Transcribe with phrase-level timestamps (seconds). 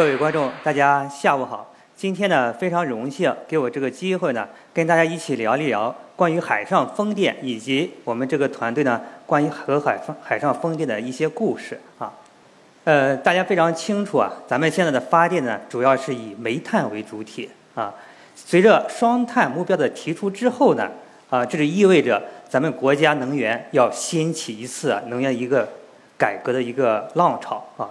[0.00, 1.74] 各位观众，大家下午好。
[1.94, 12.14] 今天呢，非常荣幸给我这个机会呢，跟大家一起聊一聊关于海上风电以及我们这个团队呢，关于和海风海上风电的一些故事啊。
[12.84, 17.92] 呃，大家非常清楚啊，咱们现在的发电呢，主要是以煤炭为主体啊。
[18.34, 20.88] 随着双碳目标的提出之后呢，
[21.28, 25.68] 啊，这就意味着咱们国家能源要掀起一次能源一个
[26.16, 27.90] 改革的一个浪潮啊。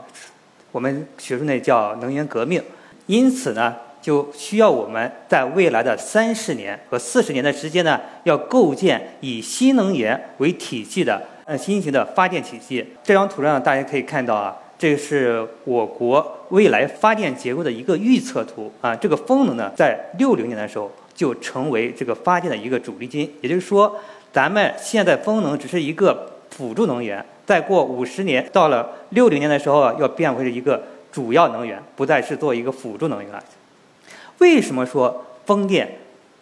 [0.72, 2.62] 我们学术内叫能源革命，
[3.08, 12.86] 因此呢，就需要我们在未来的三十年和四十年的时间呢，要构建以新能源为体系的呃新型的发电体系。
[13.04, 18.96] 这张图上大家可以看到啊，这是我国未来发电结构的一个预测图啊。
[18.96, 23.96] 这个风能呢，在六零年的时候就成为这个发电的一个主力军，也就是说，
[24.32, 27.26] 咱们现在风能只是一个辅助能源。
[27.50, 33.44] 再过五十年，到了六零年的时候啊，要变回一个主要能源，不再是做一个辅助能源了。
[34.38, 35.98] 为什么说风电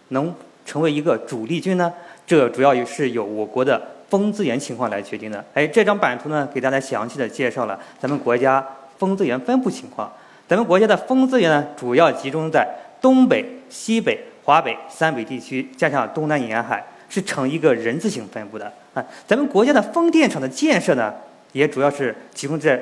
[0.10, 0.36] 能
[0.66, 1.94] 成为一个主力军呢？
[2.26, 5.42] 这主要也是由我国的风资源情况来决定的。
[5.54, 8.62] 哎，这张版图呢，给大家详细的介绍了咱们国家
[8.98, 10.12] 风资源分布情况。
[10.46, 12.68] 咱们国家的风资源呢，主要集中在
[13.00, 16.86] 东北、西北、华北三北地区，加上东南沿海。
[17.18, 21.12] 是呈一个人字形分布的啊，咱们国家的风电场的建设呢，
[21.52, 22.80] 也主要是集中在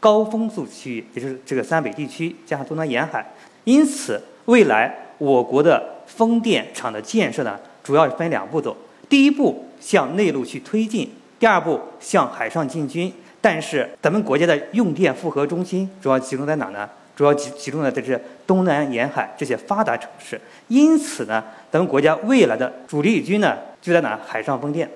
[0.00, 3.24] 高风速区域，也就是这个三北地区加上东南沿海。
[3.62, 8.76] 因此，未来我国的风电场的建设呢，主要是分两步走：
[9.08, 13.12] 第一步向内陆去推进，第二步向海上进军。
[13.40, 16.90] 但是，咱们国家的用电负荷中心主要集中在哪呢？
[17.16, 24.18] 主要集集中在这些东南沿海这些发达城市，因此呢，咱们国家未来的主力军呢就在哪？
[24.26, 24.88] 海上风电。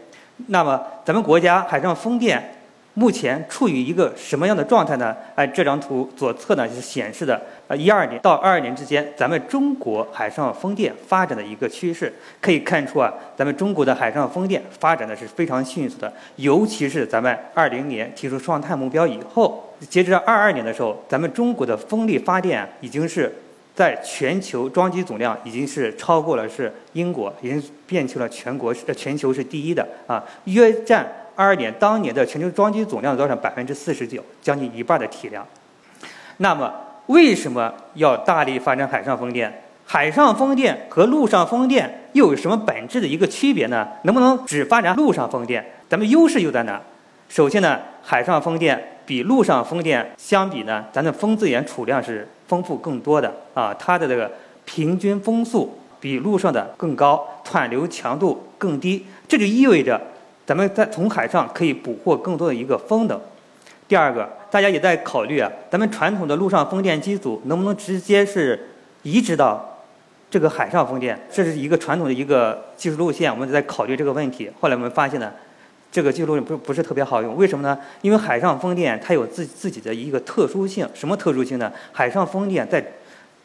[0.48, 2.53] 那么，咱们国家海上风电。
[2.96, 5.16] 目前处于一个什么样的状态呢？
[5.34, 12.14] 哎，这张图左侧呢是显示的，呃，一二年到二二年之间，咱们中国海上风电发展的一个趋势。
[12.40, 23.34] 可以看出啊，咱们中国的海上风电发展的是非常迅速的，尤其是咱们二零年提出双碳目标以后，截止到二二年的时候，咱们中国的风力发电已经是
[23.74, 31.04] 在全球装机总量已经是超过了是英国，已经变成了全国是全球是第一的啊，约占。
[31.36, 33.34] 二二年当年的全球装机总量多少？
[33.34, 35.46] 百分之四十九，将近一半的体量。
[36.36, 36.72] 那么，
[37.06, 39.62] 为什么要大力发展海上风电？
[39.86, 43.86] 海上风电和陆上风电又有什么本质的一个区别呢？
[44.04, 45.64] 能不能只发展陆上风电？
[45.88, 46.80] 咱们优势又在哪？
[47.28, 54.30] 首先呢，海上风电比陆上风电相比呢，咱的风资源储量是丰富更多的啊，它的这个
[54.64, 60.00] 平均风速比陆上的更高，湍流强度更低，这就意味着。
[60.46, 63.20] 咱们在从海上可以捕获更多的一个风能。
[63.86, 68.68] 第二个，大家也在考虑啊，咱们传统的陆上风电机组能不能直接是
[69.02, 69.82] 移植到
[70.30, 71.18] 这个海上风电？
[71.30, 74.50] 这是一个传统的一个技术路线，我们在考虑这个问题。
[74.60, 75.30] 后来我们发现呢，
[75.92, 77.36] 这个技术路线不不是特别好用。
[77.36, 77.78] 为什么呢？
[78.00, 80.88] 因为海上风电它有自自己的一个特殊性。
[80.94, 81.70] 什么特殊性呢？
[81.92, 82.84] 海上风电在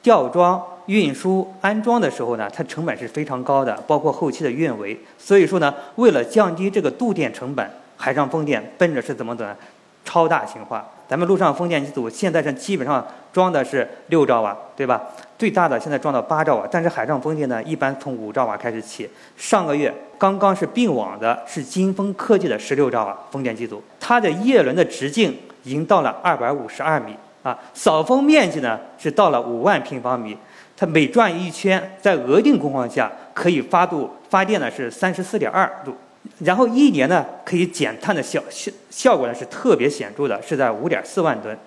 [0.01, 0.61] 吊装。
[0.85, 4.99] 运输安装的时候呢，它成本是非常高的，包括后期的运维。
[5.19, 9.55] 所以说呢，为了降低这个度电成本，海上风电奔着是怎么的？
[10.03, 10.83] 超大型化。
[11.07, 14.99] 咱们陆上风电机组现在是基本上装的是六兆瓦，对吧？
[15.37, 19.07] 最大的现在装到八兆瓦，但是海上风电呢，一般从五兆瓦开始起。
[19.37, 30.37] 上个月刚刚是并网的是金风科技的十六兆瓦风电机组，它的叶轮的直径已经到了二百五十二米啊，扫风面积呢是到了五万平方米。
[30.75, 35.93] 它每转一圈，在额定工况下可以发度发电呢是三十四点二度，
[36.39, 41.57] 然后一年呢可以减碳的效效效果呢是特别显著的，是在五点四万吨。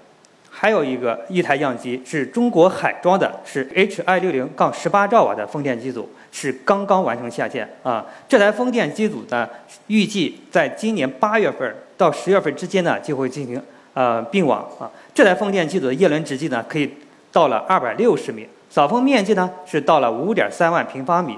[0.49, 8.07] 还有一个一台样机是中国海装的，是 H 二六零杠十八兆瓦的风电机组，是刚刚完成下线啊。
[8.29, 9.49] 这台风电机组呢，
[9.89, 13.61] 预计在今年八月份到十月份之间呢就会进行
[13.95, 14.91] 呃并网啊。
[15.15, 16.91] 这台风电机组的叶轮直径呢可以
[17.31, 18.47] 到了二百六十米。
[18.71, 21.37] 扫风面积呢是到了五点三万平方米，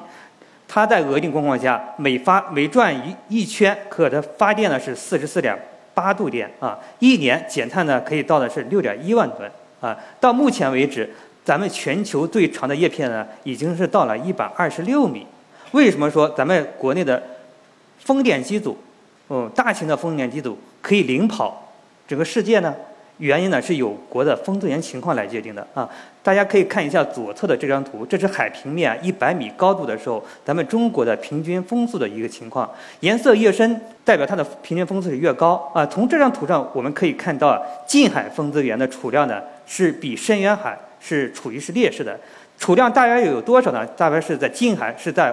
[0.69, 5.59] 它在额定工况下每发每转一一圈可的发电呢是四十四点
[5.95, 9.97] 八度电啊，一年减碳呢可以到的是六点一万吨啊。
[10.21, 11.13] 到目前为止，
[11.45, 15.27] 咱们全球最长的叶片呢已经是到了一百二十六米。
[15.73, 17.21] 为什么说咱们国内的
[17.99, 18.79] 风电机组，
[19.29, 21.64] 嗯，大型的风电机组可以领跑
[22.07, 22.75] 整个世界呢？
[23.19, 25.89] 原因呢是有国的风资源情况来决定的啊，
[26.21, 32.69] 大家可以看一下左侧的这张图，这是海平面一百米高度的时候，咱们中国的平均风速的一个情况，
[33.01, 35.87] 颜色越深，代表它的平均风速是越高啊。
[35.87, 42.19] 从这张图上我们可以看到，近海风资源的储量呢是比深远海是处于是劣势的，
[42.59, 43.87] 储量大约有多少呢？
[43.97, 45.33] 大约是在近海是在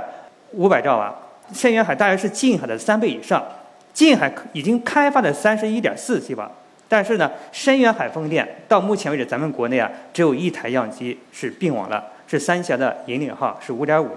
[0.51, 1.11] 五百兆瓦，
[1.51, 3.43] 深远海大约是近海的三倍以上。
[3.91, 6.49] 近海已经开发的三十一点四吉瓦，
[6.91, 14.09] 但是呢，深远海风电到目前为止，咱们国内啊只有一台样机是并网了，是三峡的引领号，是五点五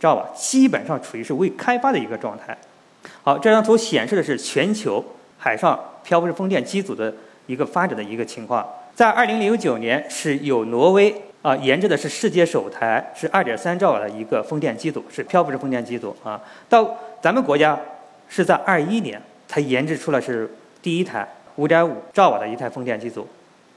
[0.00, 2.58] 兆瓦，基本上处于是未开发的一个状态。
[3.22, 5.04] 好，这张图显示的是全球
[5.38, 7.14] 海上漂浮式风电机组的
[7.46, 8.68] 一个发展的一个情况。
[8.92, 16.42] 在二零零九年，是有挪威啊研制的是世界首台是二点三兆瓦的一个风电机组，是漂浮式风电机组啊。
[16.68, 17.78] 到咱们国家
[18.28, 20.50] 是在二一年才研制出了是
[20.82, 21.28] 第一台
[21.60, 23.28] 五点五兆瓦的一台风电机组，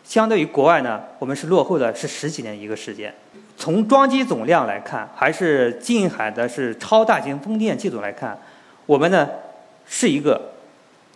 [0.05, 3.13] 相对于国外呢，我们是落后的是十几年一个时间。
[3.57, 8.39] 从装机总量来看，还是近海的是超大型风电机组来看。
[8.85, 9.29] 我们呢
[9.85, 10.53] 是一个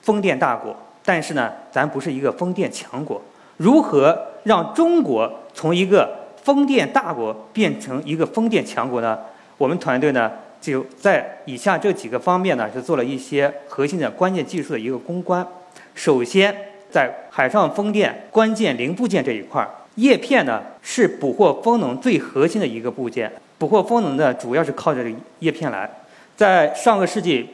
[0.02, 0.76] 风电大国，
[1.06, 3.22] 但是呢，咱不是一个风电强国。
[3.56, 9.18] 如何让中国从一个风电大国变成一个风电强国呢？
[9.58, 10.30] 我们团队呢
[10.60, 15.48] 就在以下这几个方面呢，是做了一些核心的关键技术的一个攻关。
[15.96, 16.56] 首先，
[16.90, 23.32] 在海上风电关键零部件这一块儿，叶片呢是捕获风能最核心的一个部件。
[23.58, 25.10] 捕获风能呢，主要是靠这个
[25.40, 25.90] 叶片来。
[26.36, 27.50] 在上个世纪。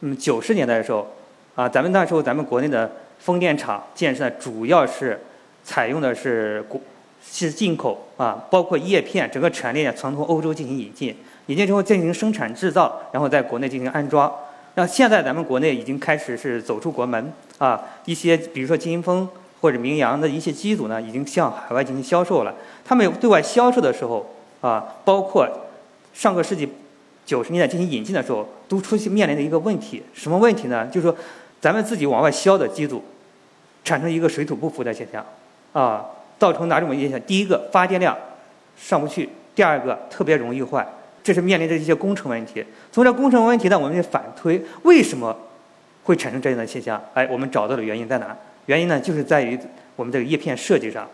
[0.00, 1.04] 嗯，九十年代的时候，
[1.56, 2.88] 啊，咱们那时候咱们国内的
[3.18, 5.20] 风电场建设主要是
[5.64, 6.80] 采用的是国
[7.20, 11.16] 是进口啊，包括叶片，整个产业链曾从欧洲进行引进，
[11.46, 14.32] 引进之后进行生产制造，然后在国内进行安装。
[14.78, 19.28] 那现在咱们国内已经开始是走出国门啊，一些比如说金风
[19.60, 22.54] 或者明阳的一些机组呢，已经向海外进行销售了。
[22.84, 24.24] 他们对外销售的时候
[24.60, 25.48] 啊，包括
[26.14, 26.68] 上个世纪。
[27.26, 30.86] 九十年代进行引进的时候，都出现面临的一个问题，什么问题呢？
[30.86, 31.14] 就是说，
[31.60, 33.04] 咱们自己往外销的机组，
[33.84, 35.22] 产生一个水土不服的现象，
[35.74, 36.06] 啊，
[36.38, 37.20] 造成哪种现象？
[37.20, 38.16] 第一个，发电量
[38.78, 40.88] 上不去；第二个，特别容易坏。
[41.28, 42.64] 这是面临着一些工程问题。
[42.90, 45.36] 从这工程问题呢，我们就反推，为什么
[46.04, 46.98] 会产生这样的现象？
[47.12, 48.34] 哎，我们找到的原因在哪？
[48.64, 49.58] 原因呢，就是在于
[49.94, 51.06] 我们这个叶片设计上。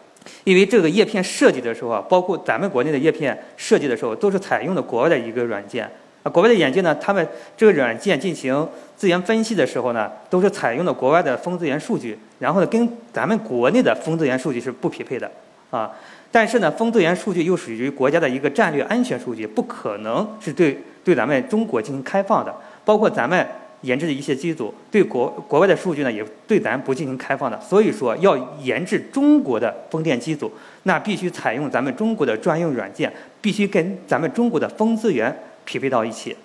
[0.44, 5.90] 因为这个叶片设计的时候啊，包括咱们国内的叶片设计的时候，都是采用的国外的一个软件。
[6.22, 7.26] 啊，国外的眼镜呢，他们
[7.56, 15.28] 这个软件进行资源分析的时候呢，都是采用的国外的风资源数据，然后呢，跟咱们国内的风资源数据是不匹配的
[15.70, 15.90] 啊。
[16.34, 22.52] 但是呢，风资源数据又属于国家的一个战略安全数据，不可能是对对咱们中国进行开放的。
[22.84, 23.46] 包括咱们
[23.82, 27.60] 研制的一些机组，对国国外的数据呢，也对咱不进行开放的。
[27.60, 30.50] 所以说，要研制中国的风电机组，
[30.82, 35.32] 那必须采用咱们中国的专用软件，必须跟咱们中国的风资源。
[35.64, 36.36] 匹配到一起，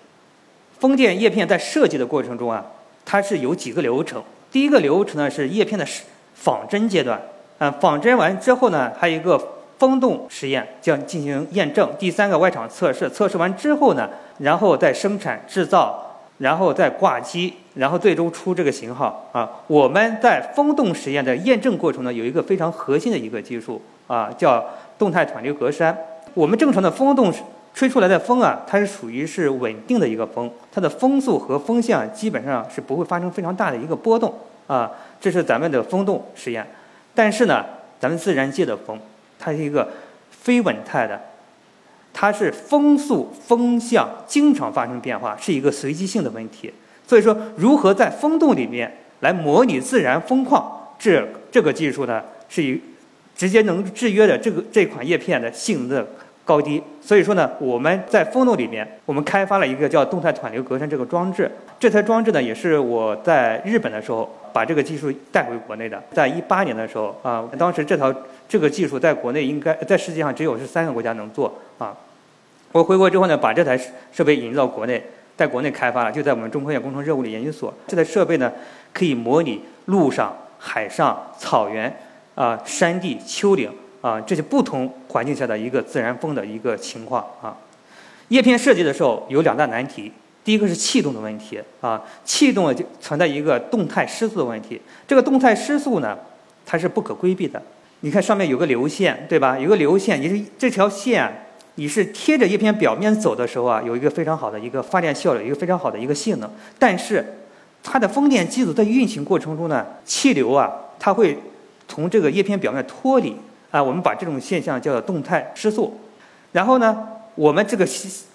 [0.78, 2.64] 风电叶片在设计的过程中啊，
[3.04, 4.24] 它是有几个流程。
[4.52, 5.86] 第一个流程呢是叶片的
[6.36, 7.20] 仿真阶段，
[7.58, 9.38] 啊，仿真完之后呢，还有一个
[9.80, 11.90] 风洞实验，将进行验证。
[11.98, 14.10] 第三个外场测试，测试完之后呢，
[14.40, 19.50] 然后再生产制造，然后再挂机，然后最终出这个型号啊。
[19.68, 24.64] 我们在风洞实验的验证过程呢，有一个非常核心的一个技术啊，叫
[24.98, 25.96] 动态湍流格栅。
[26.34, 27.34] 我们正常的风洞
[27.74, 34.34] 吹出来的风啊，它是属于是稳定的一个风，它的风速和风向基本上是不会发生非常大的一个波动
[34.68, 34.92] 啊。
[35.22, 36.68] 这是咱们的风洞实验。
[37.16, 37.66] 但是呢，
[38.00, 39.00] 咱们自然界的风，
[39.40, 39.90] 它是一个
[40.30, 41.20] 非稳态的，
[42.14, 46.72] 它是风速、风向经常发生变化，是一个随机性的问题。
[47.08, 52.80] 所以说，如何在风洞里面来模拟自然风况，这这个技术呢，是以
[53.36, 56.08] 直接能制约的这个这款叶片的性能的。
[56.50, 61.52] 高低，所以说呢，我们在风洞里面，我们开发了一个叫动态湍流格栅这个装置。
[61.80, 66.02] 这台装置呢，也是我在日本的时候把这个技术带回国内的。
[66.12, 68.12] 在一八年的时候啊，当时这套
[68.48, 71.96] 这个技术在国内应该在世界上只有是三个国家能做啊。
[72.72, 73.80] 我回国之后呢，把这台
[74.12, 75.00] 设备引入到国内，
[75.38, 77.72] 在国内开发了，就在我们中科院工程热物理研究所。
[77.86, 78.52] 这台设备呢，
[78.92, 81.96] 可以模拟陆上、海上、草原
[82.34, 83.72] 啊、山地、丘陵。
[84.02, 87.58] 啊，这些不同环境下的一个自然风的一个情况啊。
[88.30, 90.12] 叶片设计的时候有两大难题，
[90.44, 94.80] 第一个是气动的问题啊，气动就存在一个动态失速的问题。
[95.08, 96.18] 这个动态失速呢，
[96.66, 97.62] 它是不可规避的。
[98.02, 99.58] 你看上面有个流线，对吧？
[99.58, 106.50] 有个流线，你是这条线，你是贴着叶片表面走的时候啊，有一个非常好的一个发电效率，一个非常好的一个性能。
[106.78, 107.26] 但是
[107.84, 111.38] 它的风电机组在运行过程中呢，气流啊，它会
[111.88, 113.36] 从这个叶片表面脱离。
[113.72, 116.00] 啊，我们把这种现象叫做动态失速。
[116.52, 117.88] 然后呢，我们这个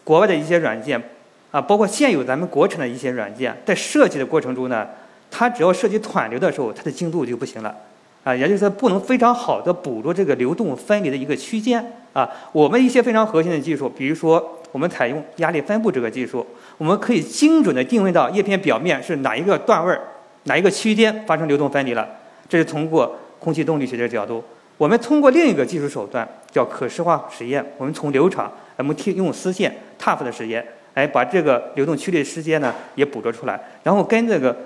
[0.04, 1.02] 国外的一些软件，
[1.50, 4.86] 啊，包括现有咱们国产的一些软件，在设计的过程中呢，
[5.30, 7.74] 它只要涉及湍流的时候，它的精度就不行了。
[8.22, 12.26] 啊，也就是说不能非常好的捕捉这个流动分离的一个区间啊。
[12.52, 16.46] 我们一些非常核心的技术，比如说我们采用压力分布这个技术，
[16.78, 20.00] 我们可以精准的定位到叶片表面是哪一个段位儿、
[20.44, 22.08] 哪一个区间发生流动分离了。
[22.48, 24.42] 这是通过空气动力学的角度。
[24.76, 34.56] 我们通过另一个技术手段叫可视化实验，我们从流场，我们用丝线 TUF 的实验，哎，把这个流动曲率时间呢也捕捉出来，然后跟这个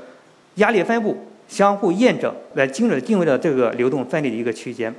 [0.54, 4.94] 压力分布相互验证，来精准定位到这个流动分离的一个区间。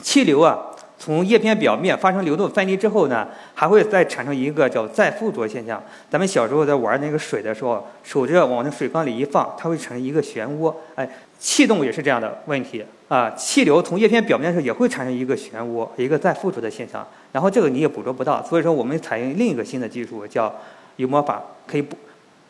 [0.00, 0.58] 气流啊，
[0.96, 5.82] 从叶片表面发生流动分离之后呢，还会再产生一个叫再附着现象。
[6.08, 11.08] 咱们小时候在玩那个水的时候，手这往那水缸里一放，它会产生一个漩涡，哎。
[11.38, 17.06] 气动也是这样的问题啊，气流从叶片表面上也会产生一个漩涡，一个再附着的现象。
[17.32, 20.54] 然后这个你也捕捉不到，所以说我们采用另一个新的技术叫
[20.96, 21.96] 油膜法，可以捕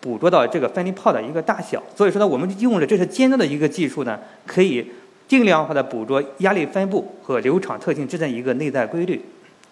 [0.01, 1.83] 捕捉到这个分离泡的一个大小。
[1.97, 4.89] 所以说呢，我们用的这是尖端的一个技术呢，可以
[5.27, 9.21] 定量化的捕捉压力分布和流场特性之间一个内在规律。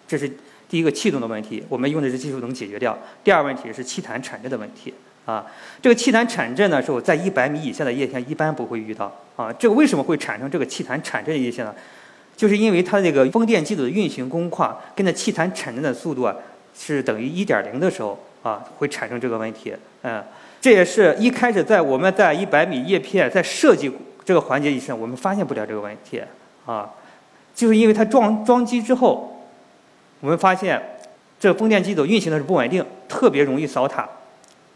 [0.07, 0.29] 这是
[0.69, 2.97] 第一个气动的问题，我们用的这技术能解决掉。
[3.23, 4.93] 第二问题是气弹产生的问题。
[5.25, 5.45] 啊，
[5.81, 9.11] 这个气弹产振呢，是我在一百米以下的叶片一般不会遇到。
[9.35, 11.73] 啊，这个为什么会产生这个气弹产振的叶片呢？
[12.37, 16.35] 就是因为它这个风电机组的运行工况跟那气弹产振的速度啊
[16.77, 19.73] 是等于一点零的时候啊，会产生这个问题。
[20.03, 20.23] 嗯，
[20.61, 23.91] 这也是一开始在我们在一百米叶片在设计
[24.23, 26.21] 这个环节以上，我们发现不了这个问题。
[26.65, 26.89] 啊，
[27.53, 29.45] 就是因为它装装机之后，
[30.19, 30.81] 我们发现
[31.39, 34.07] 这个风电机组运行的是不稳定，特别容易扫塔。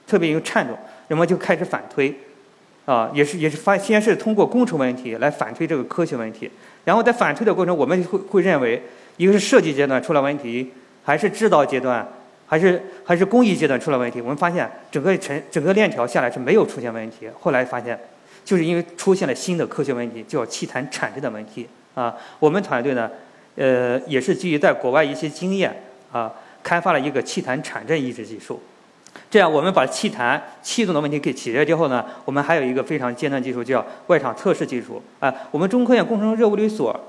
[0.10, 0.76] 特别有颤动，
[1.08, 2.14] 人们就开始反推，
[2.86, 6.50] 啊，也是也是发先是通过工程问题来反推这个科学问题，
[6.84, 8.82] 然后在反推的过程，我们会会认为
[9.18, 10.72] 一个是设计阶段出了问题，
[11.04, 12.08] 还是制造阶段，
[12.48, 14.20] 还是还是工艺阶段出了问题。
[14.20, 17.98] 我们发现整个成整个链条下来是没有出现问题，后来发现
[18.44, 22.16] 就是因为出现了新的科学问题，叫气弹产振的问题啊。
[22.40, 23.12] 我们团队呢，
[23.56, 28.60] 呃，也是基于在国外一些经验啊，开发了一个气弹产振抑制技术。
[29.32, 35.02] 这样，我们把气弹、气动的问题给解决之后呢，我们还有一个非常尖端技术，叫外场测试技术。
[35.20, 37.00] 啊，我们中科院工程热物理所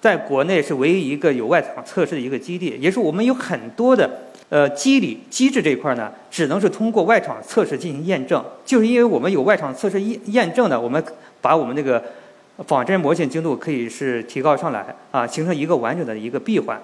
[0.00, 4.10] 在国内是唯一一个有外场测试的一个基地，也是我们有很多的
[4.50, 8.44] 呃机理机制这一块呢，只能是通过外场测试进行验证。
[8.64, 11.02] 就是因为我们有外场测试验验证呢，我们
[11.40, 12.02] 把我们这个
[12.66, 16.78] 仿真模型精度可以是提高上来啊，形成一个完整的一个闭环。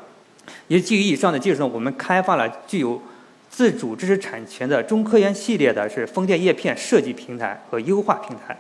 [0.69, 2.99] 也基于以上的技术呢，我们开发了具有。
[3.51, 8.57] 自主知识产权的中科院系列的是风电叶片设计平台和优化平台，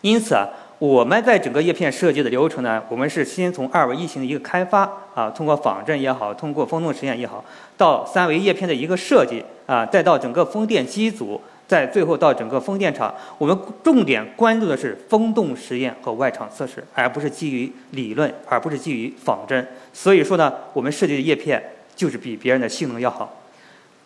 [0.00, 0.48] 因此啊，
[0.78, 7.44] 我们在整个叶片设计的流程呢，我们是先从二维异形的一个开发啊，通过仿真也好，通过风洞实验也好，
[7.76, 19.66] 到三维叶片的一个设计啊，再到整个风电机组，再最后到整个风电场，我们重点关注的是风洞实验和外场测试，而不是基于理论，而不是基于仿真。
[19.92, 21.62] 所以说呢，我们设计的叶片
[21.94, 23.42] 就是比别人的性能要好。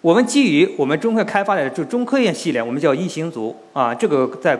[0.02, 4.58] 我们基于我们中科开发的就中科院系列，我们叫异形族啊，这个在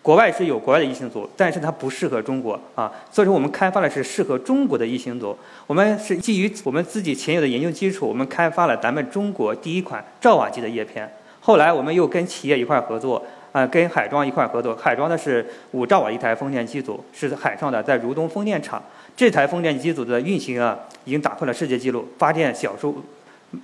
[0.00, 5.36] 国外是有国外的异形族，但是它不适合中国啊，所以说我们开发的是适合中国的异形族。
[5.66, 11.06] 我们是基于我们自己前有的研究基础，我们开发了咱们中国第一款兆瓦级的叶片。
[11.40, 18.82] 后来我们又跟企业一块合作啊，跟海装一块合作，海装的是五兆瓦一台风电机组，是海上的，在如东风电场。
[19.14, 23.04] 这台风电机组的运行啊，已经打破了世界纪录，发电小数。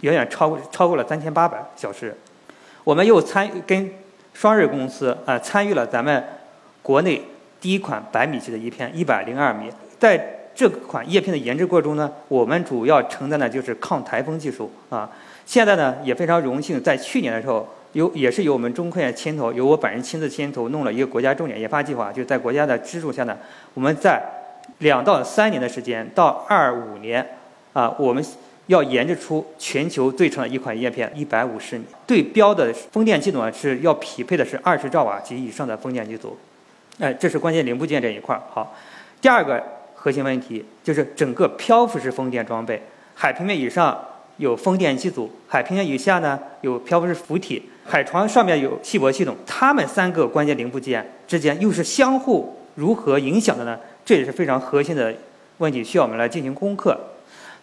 [0.03, 2.15] 远远超过超过了三千八百小时，
[2.85, 3.91] 我们又参跟
[4.33, 6.23] 双瑞公司啊参与了咱们
[6.83, 7.23] 国内
[7.61, 15.11] 第一款百米级的叶片一百零二米，在这款叶片的研制过程中呢，我们主要承担的就是抗台风技术啊。
[15.47, 23.37] 现在呢也非常荣幸，在去年的时候，由也是由我们中科院牵头，由我本人亲自牵头弄了一个国家重点研发计划，就在国家的资助下呢，
[23.75, 24.23] 我们在
[24.79, 27.27] 两到三年的时间，到二五年
[27.73, 28.25] 啊，我们。
[28.69, 36.37] 要研制出全球最长的一款叶片，一百五十米，对标的风电机组呢是要匹配的是二十兆瓦及以上的风电机组，
[36.99, 38.43] 哎，这是关键零部件这一块儿。
[38.51, 38.77] 好，
[39.21, 39.63] 第二个
[39.95, 42.83] 核心问题就是整个漂浮式风电装备，
[43.15, 43.99] 海平面以上
[44.37, 53.81] 有风电机组，海平面以下呢有漂浮式浮体，海床上面有气泊系统，它们三个关键零部件之间又是相互如何影响的呢？
[54.05, 55.15] 这也是非常核心的
[55.57, 56.99] 问题，需要我们来进行攻克。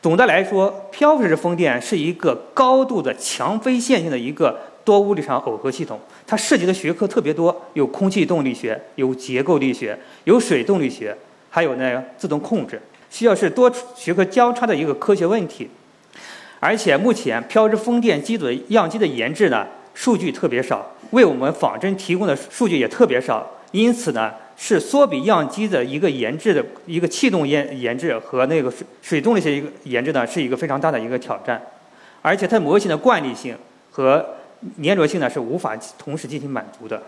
[0.02, 6.00] 总的来说，漂浮式风电是一个高度的强非线性的一个多物理场耦合系统。
[6.28, 11.18] 它涉及的学科特别多，有空气动力学，有结构力学，有水动力学，
[11.50, 15.68] 还有呢自动控制，需要是多学科交叉的一个科学问题。
[16.60, 23.46] 而且目前漂浮式风电机组的样机的研制呢，数据特别少，为我们仿真提供的数据也特别少。
[23.72, 31.62] 因此呢，是缩比样机的一个研制的一个气动研研制和那个水水动力学一个研制呢，是一个非常大的一个挑战，
[32.22, 33.58] 而且它模型的惯例性
[33.92, 34.26] 和
[34.82, 37.04] 粘着性呢是无法同时进行满足的。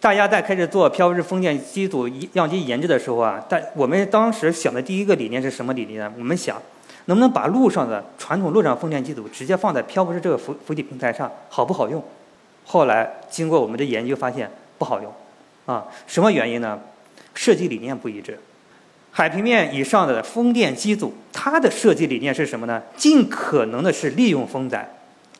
[0.00, 6.12] 大家在开始做漂浮式风电机组样机研制的时候啊，但我们当时想的第一个理念是什么理念呢？
[6.18, 6.60] 我们想，
[7.06, 12.02] 能不能把路上的传统路上风电机组直接放在漂浮式这个浮浮体平台上，好不好用？
[12.66, 15.10] 后来经过我们的研究发现不好用，
[15.66, 16.80] 啊，什么原因呢？
[17.34, 18.38] 设计理念不一致。
[19.10, 22.82] 海平面以上的风电机组，它的设计理念是什么呢？
[22.96, 24.88] 尽可能的是利用风载。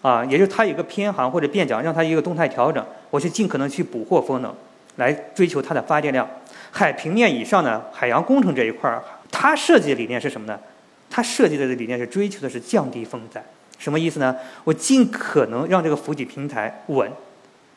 [0.02, 4.54] 啊，也就是它有个偏航或者变桨，让它一个动态调整，我去尽可能去捕获风能，
[4.96, 6.28] 来追求它的发电量。
[6.70, 10.60] 海平面以上呢，海洋工程这一块儿，它设计理念是什么呢？
[11.08, 13.42] 它设计的理念是追求的是降低风载，
[13.78, 14.36] 什么意思呢？
[14.64, 17.10] 我尽可能让这个浮体平台稳，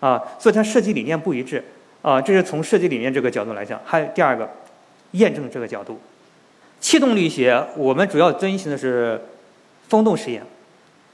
[0.02, 1.64] 啊，所以它设计理念不一致，
[2.08, 3.78] 啊，这是从设计理念这个角度来讲。
[3.84, 4.50] 还有第二个，
[5.12, 6.00] 验证这个角度，
[6.80, 9.20] 气动力学我们主要遵循的是
[9.90, 10.42] 风洞实验。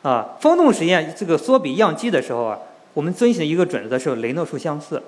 [0.04, 2.60] 啊，风洞实验这个缩比样机的时候啊，
[2.94, 5.02] 我们遵循的一个准则是雷诺数相似，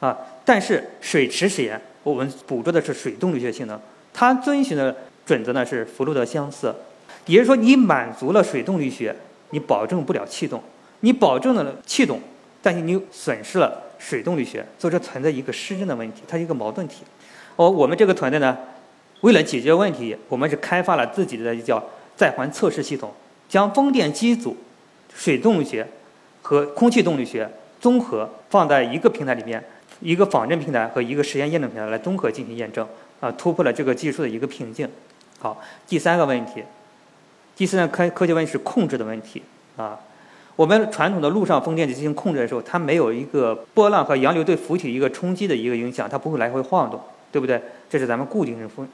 [0.00, 3.78] 啊，但是水池实验我们捕捉的是水动力学性能，
[4.12, 6.74] 它遵循的准则呢是弗洛德相似，
[7.26, 9.14] 也就是说你满足了水动力学，
[9.50, 10.60] 你保证不了气动，
[11.00, 12.18] 你保证了气动，
[12.60, 17.04] 但是你损失了水动力学，所以说存在一个失真的问题，它是一个矛盾体。
[17.54, 18.58] 哦，我们这个团队呢，
[19.20, 21.80] 为了解决问题，我们是开发了自己的叫
[22.16, 23.12] 在环测试系统。
[23.48, 24.56] 将风电机组、
[25.12, 25.84] 水动力学
[26.40, 29.60] 和空气动力学综合放在一个平台里面，
[29.98, 32.86] 一个仿真平台和一个实验验证平台来综合进行验证，
[33.18, 34.88] 啊，突破了这个技术的一个瓶颈。
[35.40, 36.62] 好，第三个问题，
[37.56, 39.42] 第四呢科科学问题是控制的问题
[39.76, 39.98] 啊。
[40.60, 47.00] 我们传统的陆上风电进行控制的时候，它没有一个波浪和洋流对浮体一个冲击的一个影响，它不会来回晃动，
[47.32, 47.58] 对不对？
[47.88, 48.86] 这是咱们固定式风。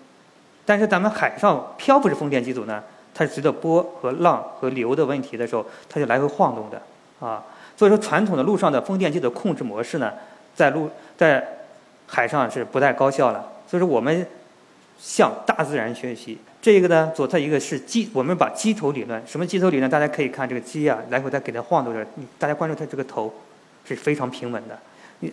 [0.65, 2.81] 但是咱们海上漂浮式风电机组呢？
[3.13, 6.81] 它随着波和浪和流的问题的时候，它就来回晃动的
[7.19, 7.43] 啊。
[7.77, 10.13] 所以说，传统的陆上的风电机的控制模式呢，
[10.55, 11.45] 在陆在
[12.07, 13.45] 海上是不太高效了。
[13.67, 14.25] 所以说，我们
[15.01, 16.39] 向大自然学习。
[16.67, 19.89] 这个呢，左侧一个是机，我们把机头理论，什么机头理论？
[19.89, 22.05] 大家可以看这个机啊，来回在给它晃动着。
[22.41, 23.33] 大家关注它这个头
[23.85, 24.77] 是非常平稳的。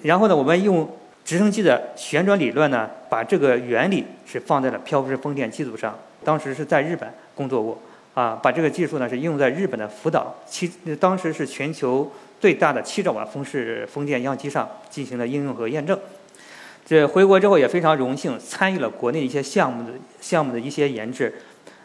[0.03, 0.87] 然后呢，我们用
[1.25, 5.97] 直升机的旋转理论呢，把这个原理是放在了漂浮式风电机组上。
[6.23, 7.11] 当时是在日本。
[7.33, 7.81] 工作过，
[8.13, 15.97] 啊，把这个技术呢是应用在日本的福岛七，当时是全球最大的七兆瓦风式风电样机上进行了应用和验证。
[16.93, 21.33] 这回国之后也非常荣幸参与了国内一些项目的项目的一些研制，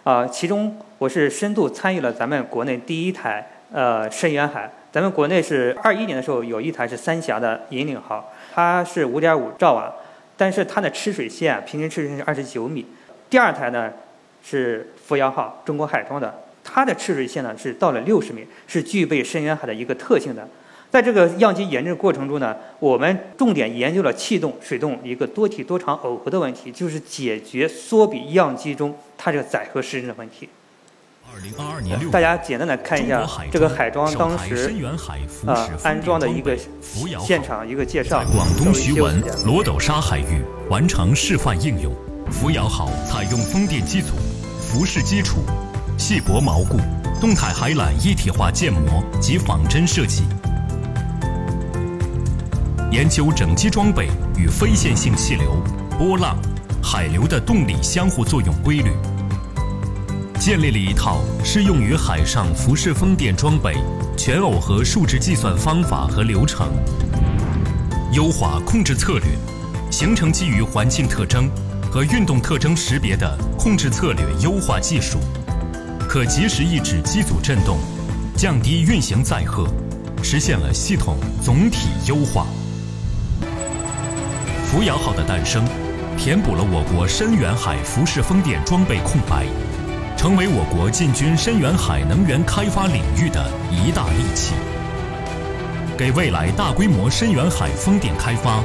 [0.04, 9.90] 啊，其中我是深度参与了咱们国内第一台呃深远海，咱们国内是二一年的时候有一台是三峡的引领号，它是五点五兆瓦，
[10.36, 12.84] 但是它的吃水线平均吃水线是二十九米，
[13.30, 13.90] 第二台呢。
[14.40, 20.48] 是扶摇号，中国海装的，它的吃水线呢是到了六十米，是具备深远海的一个特性的。
[20.90, 30.48] 在这个样机研制过程中呢，我们重点研究了气动、水动一个多体多长耦合的问题，就是解决缩比样机中它这个载荷失真的问题。
[31.30, 33.22] 二零二二年六大家简单的看一下
[33.52, 34.74] 这个海装当时
[35.46, 36.56] 啊安装的一个
[37.20, 38.24] 现场一个介绍。
[38.24, 41.94] 在广东徐闻罗斗沙海域完成示范应用，
[42.30, 44.14] 扶摇号采用风电机组。
[44.60, 45.38] 浮式基础，
[45.96, 46.76] 细薄锚固，
[47.22, 50.24] 动态海缆一体化建模及仿真设计，
[52.90, 55.62] 研究整机装备与非线性气流、
[55.98, 56.38] 波浪、
[56.82, 58.90] 海流的动力相互作用规律，
[60.40, 63.76] 建立了一套适用于海上浮式风电装备
[64.16, 66.72] 全耦合数值计算方法和流程，
[68.12, 69.26] 优化控制策略，
[69.90, 71.50] 形成基于环境特征。
[71.90, 75.18] 和运动特征识别的控制策略优化技术，
[76.06, 77.78] 可及时抑制机组振动，
[78.36, 79.66] 降低运行载荷，
[80.22, 82.46] 实现了系统总体优化。
[84.64, 85.64] 扶摇号的诞生，
[86.16, 89.46] 填补了我国深远海浮式风电装备空白，
[90.16, 94.54] 成为我国进军深远海能源开发领域的一大利器，
[95.96, 98.62] 给未来大规模深远海风电开发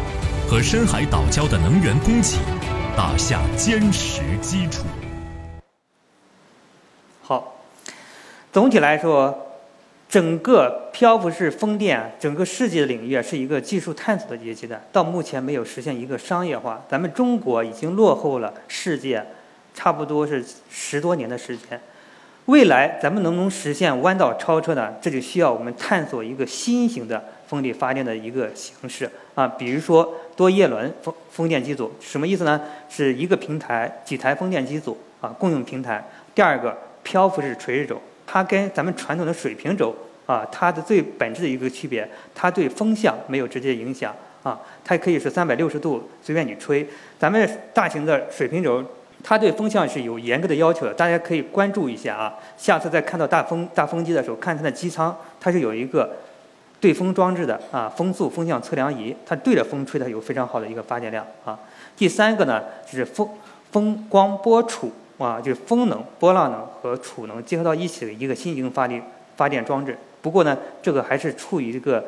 [0.50, 2.38] 和深海岛礁的能源供给。
[2.96, 4.84] 打下坚实基础。
[7.24, 7.56] 好，
[8.52, 9.36] 总体来说，
[10.14, 16.86] 整个漂浮式风电整个世界的领域是一个技术探索的阶段，到目前没有实现一个商业化。
[16.88, 19.26] 咱们中国已经落后了世界，
[19.74, 21.82] 差不多是十多年的时间。
[22.46, 24.94] 未来咱们能不能实现弯道超车呢？
[25.02, 27.24] 这就需要我们探索一个新型的。
[27.48, 29.48] 风力发电的一个形式啊。
[29.48, 32.62] 比如说多叶轮风风电机组，什么意思呢？
[32.88, 36.08] 是一个平台几台风电机组啊，共用平台。
[36.36, 46.88] 第二个漂浮式垂直轴，它跟咱们传统的水平轴啊，它的最本质的一个区别，它对风向没有直接影响啊，它可以是三百六十度随便你吹。
[47.20, 48.84] 咱们大型的水平轴。
[49.26, 52.34] 它对风向是有严格的要求的，大家可以关注一下啊。
[52.58, 56.18] 下次再看到大风大风机的时候，看它的机舱，它是有一个
[56.82, 61.58] 对风装置的啊，风速风向测量仪，它对着风吹它有非常好的一个发电量啊。
[61.96, 63.30] 第三个呢就是风
[63.72, 64.92] 风光波储
[65.26, 69.02] 啊，就是风能、波浪能和储能结合到一起的一个新型发电
[69.38, 69.98] 发电装置。
[70.22, 72.06] 不过呢，这个还是处于一个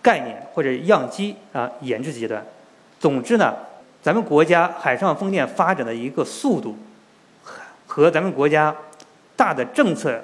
[0.00, 2.44] 概念或者样机啊研制阶段。
[2.98, 3.54] 总之呢。
[4.04, 6.76] 咱们国家海上风电发展的一个速度，
[7.86, 8.76] 和咱们国家
[9.34, 10.22] 大的政策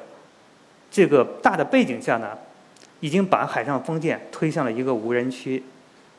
[0.90, 2.36] 这个大的背景下呢，
[3.00, 5.64] 已经把海上风电推向了一个无人区，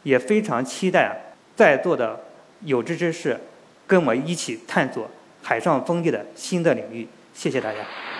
[0.01, 2.19] 也非常期待在座的
[2.61, 3.39] 有志之士
[3.85, 5.07] 跟我一起探索
[5.41, 7.07] 海上风电的新的领域。
[7.33, 8.10] 谢谢大家。